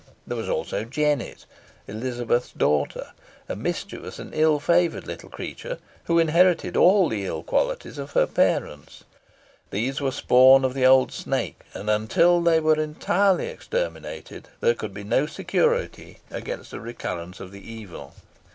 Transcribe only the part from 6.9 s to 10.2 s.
the ill qualities of her parents. These were the